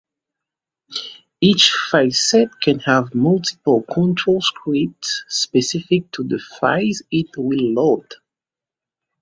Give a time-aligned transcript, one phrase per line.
[1.41, 8.11] Each fileset can have multiple control scripts specific to the files it will load.